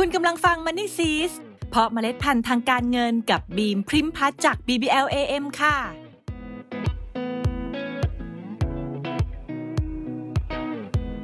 [0.00, 1.32] คุณกำลังฟัง Money s e e s
[1.70, 5.76] เพราะเมล็ดพันธุ์ทางการเงินกับบีมพริมพัฒจาก BBL AM ค่ะ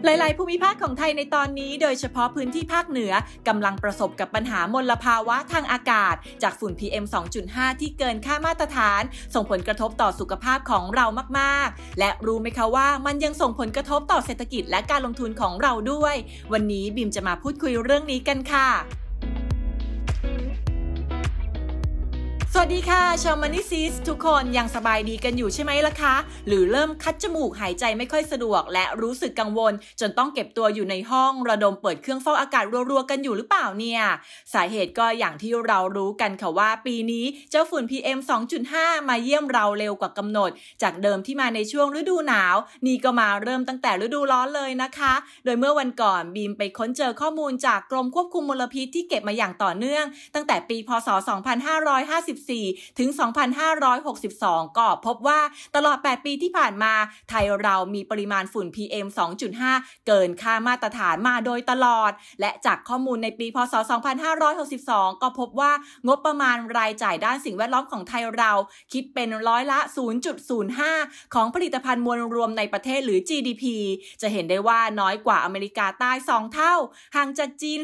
[0.04, 3.12] หลาย ๆ ภูมิภาคของไทยในตอนนี้โดยเฉพาะพื้นที่ภาคเหนือ
[3.48, 7.04] กำลังประสบกับปัญหามลภาวะทางอากาศ จากฝุ่น PM
[7.42, 9.03] 2.5 ที่เกินค่ามาตรฐาน
[9.35, 11.06] ส่งผลกระทบต่อสุขภาพของเรา
[11.38, 16.14] มาก ๆ และรู้ไหมคะว่ามันยังส่งผลกระทบต่อเศรษฐกิจและการลงทุนของเราด้วย
[16.52, 19.02] วันนี้บิมจะมาพูดคุยเรื่องนี้กันค่ะ
[22.64, 26.14] วัสดีค่ะชาวมานิซิสทุกคนยังสบายดีกันอยู่ใช่ไหมล่ะคะ
[26.48, 34.02] หรือเริ่มคัดจมูกหายใจไม่ค่อยสะดวก และรู้สึกกังวล จนต้องเก็บตัวอยู่ในห้องระดมเปิดเครื่องฟอกอากาศรัวๆกันอยู่หรือเปล่าเนี่ย
[34.54, 38.18] สาเหตุก็อย่างที่เรารู้กันค่ะว่า ปีนี้เจ้าฝุ่น PM
[38.64, 40.50] 2.5 มาเยี่ยมเราเร็วกว่ากำหนด
[40.82, 50.04] จากเดิมที่มาในช่วงฤดูหนาว นี่ก็มาเริ่มตั้งแต่ฤดูร้อนเลยนะคะ โดยเมื่อวันก่อนบีมไปค้นเจอข้อมูลจากกรมควบคุมมลพิษที่เก็บมาอย่างต่อเนื่อง
[50.34, 53.08] ตั้งแต่ปีพศ 2550 24ถึง
[53.92, 55.41] 2562 ก็พบว่า
[55.77, 56.92] ตลอด 8 ปีที่ผ่านมา
[57.31, 59.06] ไทยเรามีปริมาณฝุ่น PM
[59.56, 63.75] 2.5 เกินค่ามาตรฐานมาโดยตลอด และจากข้อมูลในปีพศ
[64.48, 65.72] 2562 ก็พบว่า
[66.06, 68.53] งบประมาณรายจ่ายด้านสิ่งแวดล้อมของไทยเรา
[68.92, 69.78] คิดเป็นร้อยละ
[70.56, 73.64] 0.05 ของผลิตภัณฑ์มวลรวมในประเทศหรือ GDP
[74.22, 76.75] จะเห็นได้ว่าน้อยกว่าอเมริกาใต้ 2 เท่า
[77.16, 77.78] ห่างจากจีน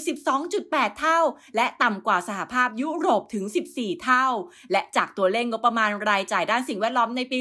[0.48, 1.20] 12.8 เท่า
[1.56, 3.44] และต่ำกว่าสหภาพยุโรปถึง
[3.75, 4.27] 14 เท่า
[4.72, 7.38] และจากตัวเลขงบประมาณรายจ่ายด้านสิ่งแวดล้อมในปี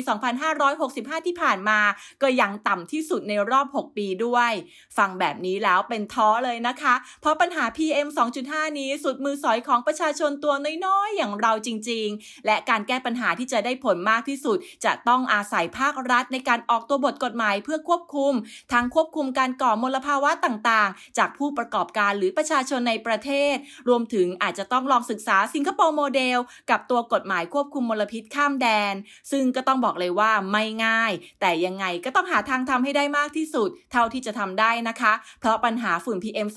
[0.62, 1.80] 2565 ที่ผ่านมา
[2.22, 4.52] ก็ยังต่ำที่สุดในรอบ 6 ปีด้วย
[4.98, 8.08] ฟังแบบนี้แล้วเป็นท้อเลยนะคะ เพราะปัญหา PM
[8.44, 10.54] 2.5 นี้สุดมือสอยของประชาชนตัว
[10.86, 18.34] น้อยๆ อย่างเราจริง ๆ และการแก้ปัญหาที่จะได้ผลมากที่สุด จะต้องอาศัยภาครัฐในการออกตัวบทกฎหมายเพื่อควบคุม
[18.74, 23.56] ทั้งควบคุมการก่อมลภาวะต่างๆ จากผู้ประกอบการหรือประชาชนในประเทศ
[23.90, 26.38] รวมถึงอาจจะต้องลองศึกษาสิงคโปร์โมเดล
[26.70, 28.94] กับตัวกฎหมายควบคุมมลพิษข้ามแดน
[29.32, 36.48] ซึ่งก็ต้องบอกเลยว่าไม่ง่าย แต่ยังไงก็ต้องหาทางทำให้ได้มากที่สุด เท่าที่จะทำได้นะคะ เพราะปัญหาฝุ่น PM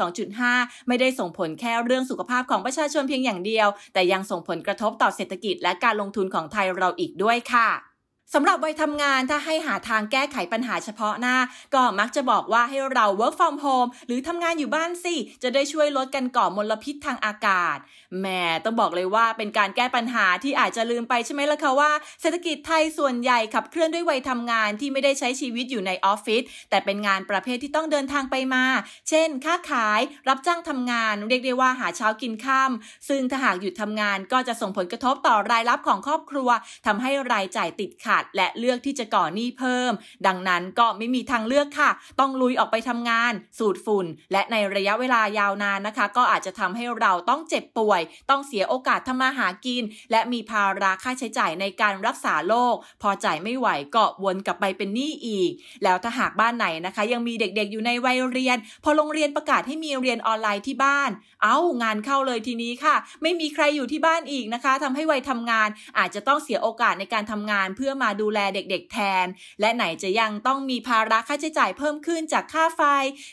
[0.41, 7.90] 2.5 ไม่ได้ส่งผลแค่เรื่องสุขภาพของประชาชนเพียงอย่างเดียว แต่ยังส่งผลกระทบต่อเศรษฐกิจและการลงทุนของไทยเราอีกด้วยค่ะ
[8.35, 11.37] สำหรับวัยทำงานถ้าให้หาทางแก้ไขปัญหาเฉพาะหน้า
[11.75, 17.79] ก็มักจะบอกว่าให้เรา work from home หรือทำงานอยู่บ้านสิ จะได้ช่วยลดกันก่อมลพิษทางอากาศ
[18.19, 18.27] แหม
[18.65, 28.65] ต้องบอกเลยว่าเป็นการแก้ปัญหาที่อาจจะลืมไปใช่ไหมล่ะคะว่า เศรษฐกิจไทยส่วนใหญ่ขับเคลื่อนด้วยวัยทำงานที่ไม่ได้ใช้ชีวิตอยู่ในออฟฟิศแต่เป็นงานประเภทที่ต้องเดินทางไปมา
[29.09, 36.49] เช่น ค้าขาย รับจ้างทำงาน เรียกได้ว่าหาเช้ากินค่ำซึ่งถ้าหากหยุดทำงานก็จะส่งผลกระทบต่อรายรับของครอบครัว
[36.87, 39.93] ทำให้รายจ่ายติดขัดและเลือกที่จะก่อหนี้เพิ่ม
[40.27, 48.01] ดังนั้นก็ไม่มีทางเลือกค่ะ ต้องลุยออกไปทำงาน สูดฝุ่น และในระยะเวลายาวนานนะคะ ก็อาจจะทำให้เราต้องเจ็บป่วย
[48.31, 55.51] ต้องเสียโอกาสทำมาหากิน และมีภาระค่าใช้จ่ายในการรักษาโรคพอจ่ายไม่ไหวก็วนกลับไปเป็นหนี้อีก
[55.85, 61.11] แล้วถ้าหากบ้านไหนนะคะ ยังมีเด็กๆอยู่ในวัยเรียน พอโรงเรียนประกาศให้มีเรียนออนไลน์ที่บ้าน
[61.45, 69.27] เอ้างานเข้าเลยทีนี้ค่ะ ไม่มีใครอยู่ที่บ้านอีกนะคะทำให้วัยทำงานอาจจะต้องเสียโอกาสในการทำงานเพื่อมาดูแลเด็กๆแทน
[69.61, 72.83] และไหนจะยังต้องมีภาระค่าใช้จ่ายเพิ่มขึ้นจากค่าไฟ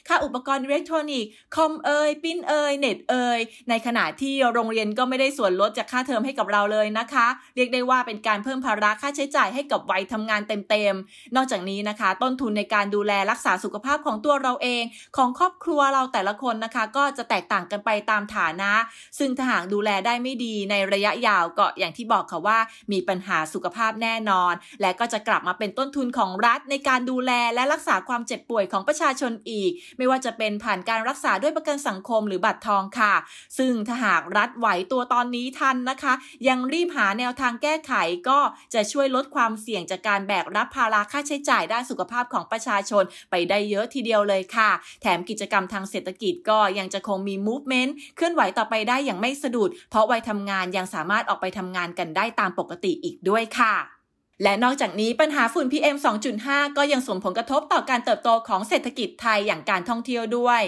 [0.08, 3.40] ค่าอุปกรณ์อิเล็กทรอนิกส์คอมเอยปิ้นเอยเน็ตเอย
[3.70, 14.84] ในขณะที่โรงเรียนก็ไม่ได้ส่วนลดจากค่าเทอมให้กับเราเลยนะคะ เรียกได้ว่าเป็นการเพิ่มภาระค่าใช้จ่ายให้กับวัยทำงานเต็มๆ นอกจากนี้นะคะ ต้นทุนในการดูแลรักษาสุขภาพของตัวเราเอง
[15.18, 18.72] ของครอบครัวเราแต่ละคนนะคะ ก็จะแตกต่างกันไปตามฐานะ
[19.20, 22.60] ซึ่งถ้าหากดูแลได้ไม่ดีในระยะยาวก็อย่างที่บอกค่ะว่า
[22.92, 33.14] มีปัญหาสุขภาพแน่นอนและก็จะกลับมาเป็นต้นทุนของรัฐในการดูแลและรักษาความเจ็บป่วยของประชาชนอีก ไม่ว่าจะเป็นผ่านการรักษาด้วยประกันสังคมหรือบัตรทองค่ะ
[33.58, 36.14] ซึ่งถ้าหากรัฐไหวตัวตอนนี้ทันนะคะ
[36.48, 37.94] ยังรีบหาแนวทางแก้ไข
[38.30, 38.40] ก็
[38.74, 44.70] จะช่วยลดความเสี่ยงจากการแบกรับภาระค่าใช้จ่ายด้านสุขภาพของประชาชนไปได้เยอะทีเดียวเลยค่ะ
[45.02, 53.97] แถมกิจกรรมทางเศรษฐกิจก็ยังจะคงมี movement เคลื่อนไหวต่อไปได้อย่างไม่สะดุด เพราะวัยทำงานยังสามารถออกไปทำงานกันได้ตามปกติอีกด้วยค่ะ
[54.44, 55.98] และนอกจากนี้ปัญหาฝุ่น PM
[56.38, 60.62] 2.5 ก็ยังส่งผลกระทบต่อการเติบโตของเศรษฐกิจไทยอย่างการท่องเที่ยวด้วย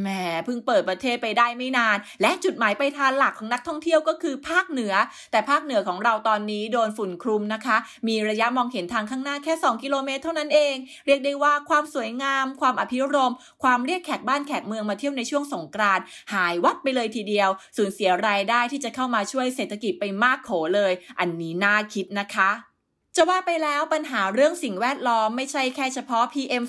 [0.00, 0.08] แหม
[0.44, 4.94] เพิ่งเปิดประเทศไปได้ไม่นาน และจุดหมายไปทางหลักของนักท่องเที่ยวก็คือภาคเหนือ
[5.30, 7.76] แต่ภาคเหนือของเราตอนนี้โดนฝุ่นคลุมนะคะ
[8.08, 10.74] มีระยะมองเห็นทางข้างหน้าแค่ 2 กิโลเมตรเท่านั้นเอง
[11.06, 13.32] เรียกได้ว่าความสวยงาม ความอภิรม
[13.62, 22.50] ความเรียกแขกบ้านแขกเมืองมาเที่ยวในช่วงสงกรานต์หายวับไปเลยทีเดียว สูญเสียรายได้ที่จะเข้ามาช่วยเศรษฐกิจไปมากโขเลย อันนี้น่าคิดนะคะ
[23.16, 26.62] จะว่าไปแล้วปัญหาเรื่องสิ่งแวดล้อมไม่ใช่แค่เฉพาะ PM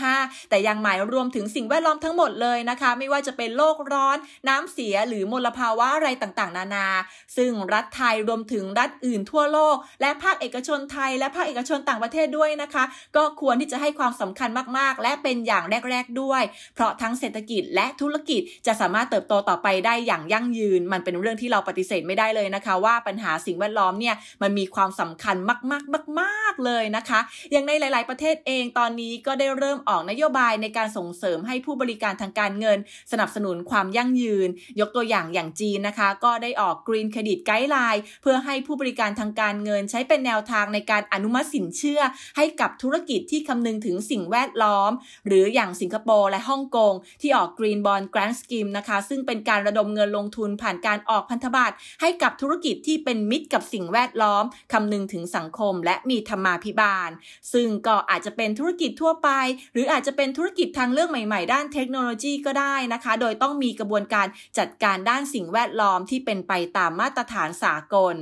[0.00, 4.16] 2.5 แต่ยังหมายรวมถึงสิ่งแวดล้อมทั้งหมดเลยนะคะ ไม่ว่าจะเป็นโลกร้อน
[4.48, 6.88] น้ำเสียหรือมลภาวะอะไรต่างๆ นานา
[7.36, 12.84] ซึ่งรัฐไทยรวมถึงรัฐอื่นทั่วโลก และภาคเอกชนไทย และภาคเอกชนต่างประเทศด้วยนะคะ
[13.16, 14.48] ก็ควรที่จะให้ความสำคัญ
[14.78, 16.42] มากๆ และเป็นอย่างแรก ๆด้วย
[16.74, 25.36] เพราะทั้งเศรษฐกิจและธุรกิจจะสามารถเติบโตต่อไปได้อย่างยั่งยืน มันเป็นเรื่องที่เราปฏิเสธไม่ได้เลยนะคะ ว่าปัญหาสิ่งแวดล้อมเนี่ยมันมีความสำคัญ
[25.72, 27.20] มากๆมากๆเลยนะคะ
[27.52, 32.78] อย่างในหลาย ๆ ประเทศเองตอนนี้ก็ได้เริ่มออกนโยบายในการส่งเสริมให้ผู้บริการทางการเงิน
[33.12, 34.48] สนับสนุนความยั่งยืน
[34.80, 42.00] ยกตัวอย่างอย่างจีนนะคะ ก็ได้ออก Green Credit Guideline เพื่อให้ผู้บริการทางการเงิน ใช้เป็นแนวทางในการอนุมัติสินเชื่อ
[42.36, 44.90] ให้กับธุรกิจที่คำนึงถึงสิ่งแวดล้อม
[45.26, 57.10] หรืออย่างสิงคโปร์และฮ่องกงที่ออก Green Bond Grant Scheme นะคะ ซึ่งเป็นการระดมเงินลงทุนผ่านการออกพันธบัตรให้กับธุรกิจที่เป็นมิตรกับสิ่งแวดล้อมคำนึงถึงสังคมและมีธรรมาภิบาล
[57.52, 59.30] ซึ่งก็อาจจะเป็นธุรกิจทั่วไป
[59.72, 64.26] หรืออาจจะเป็นธุรกิจทางเลือกใหม่ๆ ด้านเทคโนโลยีก็ได้นะคะ โดยต้องมีกระบวนการ
[64.58, 68.16] จัดการด้านสิ่งแวดล้อมที่เป็นไปตามมาตรฐานสากล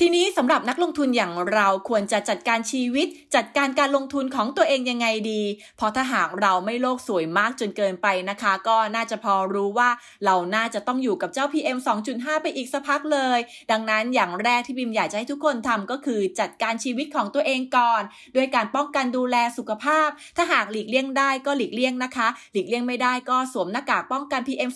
[0.00, 3.06] ทีนี้สำหรับนักลงทุนอย่างเราควรจะจัดการชีวิต
[3.36, 5.42] จัดการการลงทุนของตัวเองยังไงดี
[5.76, 9.90] เพราะถ้าหากเราไม่โลกสวยมากจนเกินไปนะคะ ก็น่าจะพอรู้ว่า
[10.24, 11.78] เราน่าจะต้องอยู่กับเจ้า PM
[12.10, 13.38] 2.5 ไปอีกสักพักเลย
[13.70, 18.02] ดังนั้นอย่างแรกที่บิมอยากจะให้ทุกคนทำก็คือจัดการชีวิตของตัวเองก่อน
[18.36, 24.70] ด้วยการป้องกันดูแลสุขภาพ ถ้าหากหลีกเลี่ยงได้ก็หลีกเลี่ยงนะคะ หลีกเลี่ยงไม่ได้ก็สวมหน้ากากป้องกัน PM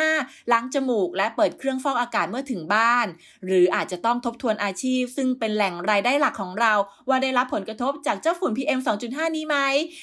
[0.00, 3.06] 2.5 ล้างจมูก และเปิดเครื่องฟอกอากาศเมื่อถึงบ้าน
[3.46, 6.72] หรืออาจจะต้องทบทวนอาชีพ ซึ่งเป็นแหล่งรายได้หลักของเรา
[7.08, 9.56] ว่าได้รับผลกระทบจากเจ้าฝุ่น PM 2.5 นี้ไหม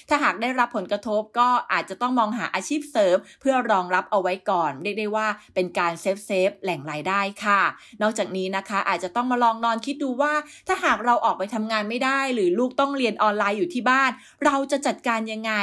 [0.09, 7.61] ถ้าหากได้รับผลกระทบก็อาจจะต้องมองหาอาชีพเสริม เพื่อรองรับเอาไว้ก่อน เรียกได้ว่าเป็นการ save save แหล่งรายได้ค่ะ
[8.01, 10.33] นอกจากนี้นะคะอาจจะต้องมาลองนอนคิดดูว่า
[10.67, 14.11] ถ้าหากเราออกไปทำงานไม่ได้ หรือลูกต้องเรียนออนไลน์อยู่ที่บ้าน
[14.45, 15.53] เราจะจัดการยังไง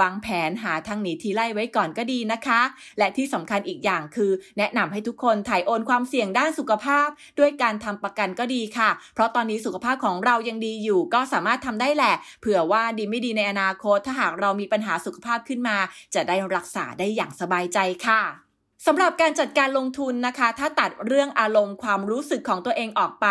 [0.00, 2.60] วางแผนหาทางหนีทีไล่ไว้ก่อนก็ดีนะคะ
[2.98, 7.08] และที่สำคัญอีกอย่างคือ แนะนำให้ทุกคนถ่ายโอนความเสี่ยงด้านสุขภาพ
[7.38, 15.76] ด้วยการทำประกันก็ดีค่ะ เพราะตอนนี้สุขภาพของเรายังดีอยู่ ก็สามารถทำได้แหละ เผื่อว่าดีไม่ดีในอนาคต ถ้าหากเรามีปัญหาสุขภาพขึ้นมา
[16.14, 18.51] จะได้รักษาได้อย่างสบายใจค่ะ
[18.86, 23.26] สำหรับการจัดการลงทุนนะคะ ถ้าตัดเรื่องอารมณ์ความรู้สึกของตัวเองออกไป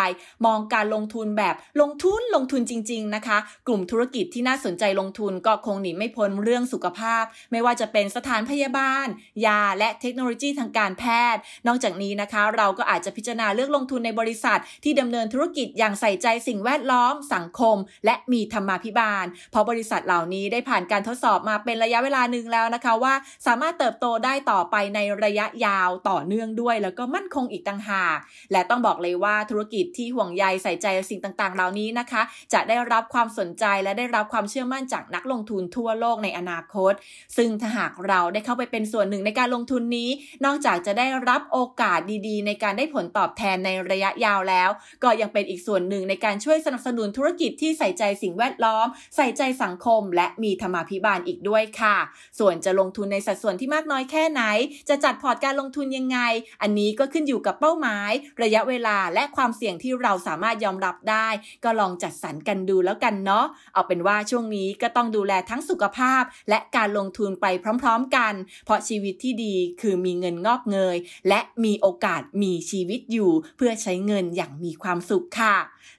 [0.46, 9.06] มองการลงทุนแบบลงทุนลงทุนจริง ๆนะคะ กลุ่มธุรกิจที่น่าสนใจลงทุนก็คงหนีไม่พ้นเรื่องสุขภาพ ไม่ว่าจะเป็นสถานพยาบาล
[9.46, 11.04] ยาและเทคโนโลยีทางการแพ
[11.34, 17.76] ทย์ นอกจากนี้นะคะ เราก็อาจจะพิจารณาเลือกลงทุนในบริษัท ที่ดำเนินธุรกิจอย่างใส่ใจสิ่งแวดล้อม สังคม
[18.06, 23.14] และมีธรรมาภิบาล เพราะบริษัทเหล่านี้ได้ผ่านการทดสอบมาเป็นระยะเวลาหนึ่งแล้วนะคะว่า
[23.46, 28.18] สามารถเติบโตได้ต่อไปในระยะยาวต่อเนื่องด้วย แล้วก็มั่นคงอีกต่างหาก
[28.52, 32.22] และต้องบอกเลยว่าธุรกิจที่ห่วงใยใส่ใจสิ่งต่างๆ เหล่านี้นะคะ
[32.52, 36.92] จะได้รับความสนใจและได้รับความเชื่อมั่นจากนักลงทุนทั่วโลกในอนาคต
[37.36, 40.10] ซึ่งถ้าหากเราได้เข้าไปเป็นส่วนหนึ่งในการลงทุนนี้
[40.44, 44.70] นอกจากจะได้รับโอกาสดีๆ ในการได้ผลตอบแทนในระยะยาวแล้ว
[45.02, 48.86] ก็ยังเป็นอีกส่วนหนึ่งในการช่วยสนับสนุนธุรกิจที่ใส่ใจสิ่งแวดล้อม
[49.16, 51.96] ใส่ใจสังคม และมีธรรมาภิบาลอีกด้วยค่ะ
[52.38, 54.42] ส่วนจะลงทุนในสัดส่วนที่มากน้อยแค่ไหน
[54.88, 56.18] จะจัดพอร์ตการลงทุนยังไง
[56.62, 58.10] อันนี้ก็ขึ้นอยู่กับเป้าหมาย
[58.42, 61.28] ระยะเวลาและความเสี่ยงที่เราสามารถยอมรับได้
[61.64, 67.46] ก็ลองจัดสรรกันดูแล้วกันเนาะเอาเป็นว่าช่วงนี้ก็ต้องดูแลทั้งสุขภาพ และการลงทุนไป
[67.82, 68.32] พร้อม ๆกัน
[68.64, 70.96] เพราะชีวิตที่ดีคือมีเงินงอกเงย
[71.28, 75.56] และมีโอกาสมีชีวิตอยู่ เพื่อใช้เงินอย่างมีความสุขค่ะ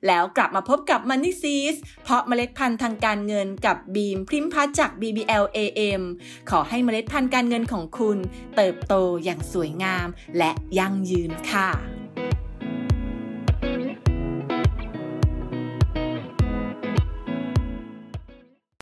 [0.08, 6.02] แล้วกลับมาพบกับ Money s e e s เพราะเมล็ดพันธุ์ทางการเงินกับบีมพริมพัฒจาก BBL AM
[6.50, 8.18] ขอให้เมล็ดพันธุ์การเงินของคุณ
[8.56, 11.93] เติบโตอย่างสวยงามและยั่งยืนค่ะ